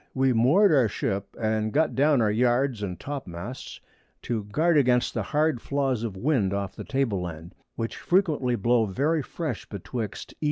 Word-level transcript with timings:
We 0.15 0.33
moor'd 0.33 0.71
our 0.73 0.87
Ship, 0.87 1.27
and 1.39 1.71
got 1.71 1.93
down 1.93 2.23
our 2.23 2.31
Yards 2.31 2.81
and 2.81 2.99
Topmasts 2.99 3.79
to 4.23 4.45
guard 4.45 4.75
against 4.75 5.13
the 5.13 5.21
hard 5.21 5.61
Flaws 5.61 6.01
of 6.01 6.17
Wind 6.17 6.55
off 6.55 6.75
the 6.75 6.83
Table 6.83 7.21
Land, 7.21 7.53
which 7.75 7.97
frequently 7.97 8.55
blow 8.55 8.87
very 8.87 9.21
fresh 9.21 9.67
betwixt 9.69 10.33
E. 10.33 10.37